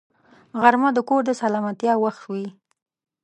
[0.61, 2.47] غرمه د کور د سلامتیا وخت وي